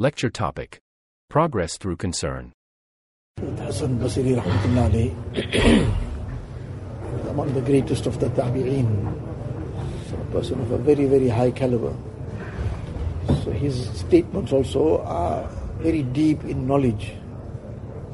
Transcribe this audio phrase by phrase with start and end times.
[0.00, 0.80] Lecture topic
[1.28, 2.52] Progress through Concern.
[3.36, 5.12] Hassan Basri rahmatullah alayh,
[7.28, 11.94] among the greatest of the tabi'een, a person of a very, very high caliber.
[13.44, 15.46] So his statements also are
[15.84, 17.12] very deep in knowledge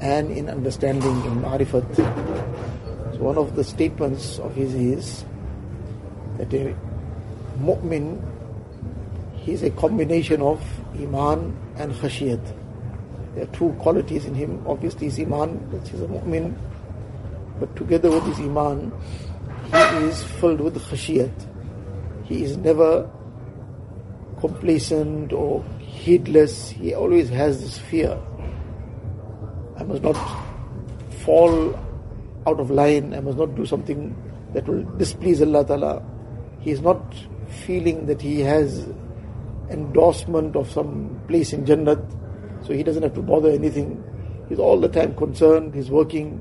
[0.00, 1.86] and in understanding in ma'rifat.
[3.14, 5.24] So one of the statements of his is
[6.38, 6.74] that a
[7.62, 8.18] mu'min,
[9.46, 10.60] he is a combination of
[10.98, 12.44] iman and khashiyat.
[13.36, 14.60] There are two qualities in him.
[14.66, 16.58] Obviously, his iman, that he's a mu'min,
[17.60, 18.90] but together with his iman,
[19.70, 21.30] he is filled with khashiyat.
[22.24, 23.08] He is never
[24.40, 26.70] complacent or heedless.
[26.70, 28.18] He always has this fear.
[29.78, 30.16] I must not
[31.24, 31.78] fall
[32.48, 33.14] out of line.
[33.14, 34.12] I must not do something
[34.54, 36.04] that will displease Allah Ta'ala.
[36.58, 37.14] He is not
[37.64, 38.88] feeling that he has
[39.70, 42.02] endorsement of some place in Jannat,
[42.64, 44.02] so he doesn't have to bother anything.
[44.48, 46.40] He's all the time concerned, he's working,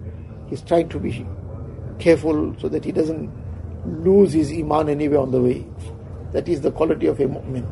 [0.50, 1.26] he's trying to be
[2.00, 3.32] careful so that he doesn't
[4.04, 5.66] lose his iman anywhere on the way.
[6.32, 7.66] That is the quality of a mu'min.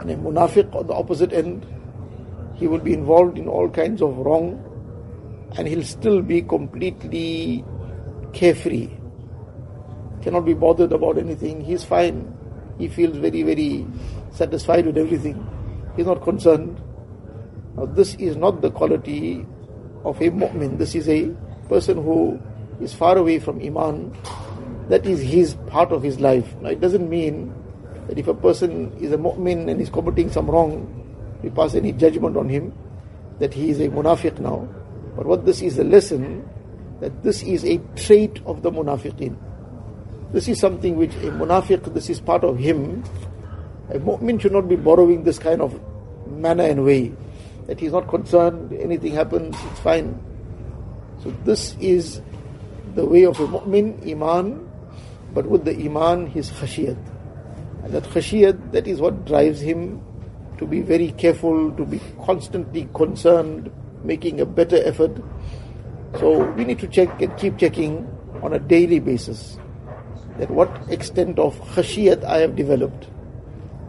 [0.00, 1.66] And a munafiq on the opposite end,
[2.54, 4.62] he will be involved in all kinds of wrong
[5.58, 7.64] and he'll still be completely
[8.32, 8.90] carefree.
[10.22, 11.62] Cannot be bothered about anything.
[11.64, 12.32] He's fine.
[12.78, 13.86] He feels very, very
[14.30, 15.46] satisfied with everything.
[15.96, 16.80] He's not concerned.
[17.76, 19.46] Now, this is not the quality
[20.04, 20.78] of a mu'min.
[20.78, 21.28] This is a
[21.68, 22.40] person who
[22.80, 24.16] is far away from Iman.
[24.88, 26.54] That is his part of his life.
[26.60, 27.52] Now, it doesn't mean
[28.08, 30.92] that if a person is a mu'min and is committing some wrong,
[31.42, 32.72] we pass any judgment on him
[33.38, 34.68] that he is a munafiq now.
[35.16, 36.48] But what this is a lesson
[37.00, 39.36] that this is a trait of the munafiqin.
[40.32, 43.04] This is something which a munafiq, this is part of him.
[43.90, 45.80] A mu'min should not be borrowing this kind of
[46.26, 47.12] manner and way.
[47.66, 50.20] That he's not concerned, anything happens, it's fine.
[51.22, 52.20] So this is
[52.96, 54.68] the way of a mu'min, iman,
[55.32, 56.98] but with the iman, his khashiyat.
[57.84, 60.02] And that khashiyat, that is what drives him
[60.58, 63.70] to be very careful, to be constantly concerned,
[64.02, 65.22] making a better effort.
[66.18, 68.10] So we need to check and keep checking
[68.42, 69.58] on a daily basis
[70.38, 73.08] that what extent of khashiyat I have developed.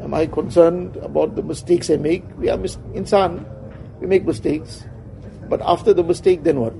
[0.01, 2.23] Am I concerned about the mistakes I make?
[2.37, 3.45] We are mis- insan,
[3.99, 4.85] we make mistakes.
[5.49, 6.75] But after the mistake, then what?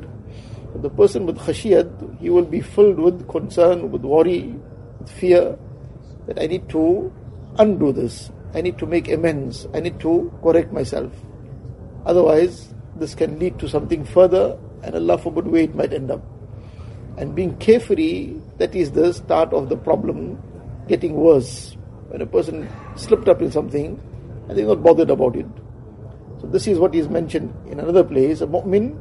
[0.82, 4.56] The person with khashiyat, he will be filled with concern, with worry,
[5.00, 5.58] with fear
[6.28, 7.12] that I need to
[7.58, 8.32] undo this.
[8.54, 9.68] I need to make amends.
[9.74, 11.12] I need to correct myself.
[12.06, 16.22] Otherwise, this can lead to something further, and Allah forbid where it might end up.
[17.18, 20.42] And being carefree, that is the start of the problem
[20.88, 21.76] getting worse.
[22.10, 24.00] When a person slipped up in something
[24.48, 25.48] and they're not bothered about it.
[26.40, 28.42] So this is what is mentioned in another place.
[28.42, 28.98] A mu'min,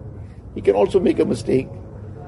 [0.55, 1.69] he can also make a mistake.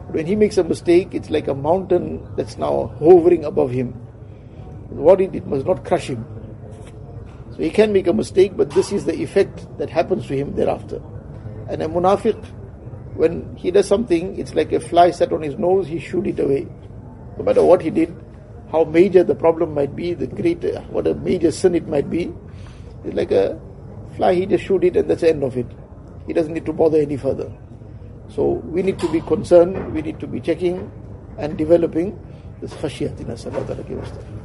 [0.06, 3.92] But when he makes a mistake, it's like a mountain that's now hovering above him.
[4.90, 6.24] What it, it must not crush him.
[7.52, 10.54] So he can make a mistake, but this is the effect that happens to him
[10.54, 11.02] thereafter.
[11.68, 12.42] And a munafiq,
[13.18, 16.38] when he does something, it's like a fly set on his nose, he shoot it
[16.38, 16.68] away.
[17.36, 18.14] No matter what he did,
[18.70, 22.08] how major the problem might be, the great, uh, what a major sin it might
[22.08, 22.32] be,
[23.04, 23.60] it's like a
[24.14, 25.66] fly, he just shoot it and that's the end of it.
[26.28, 27.52] He doesn't need to bother any further.
[28.28, 30.88] So we need to be concerned, we need to be checking
[31.38, 32.16] and developing
[32.60, 33.46] this khashiyat in us.
[33.46, 34.37] Allah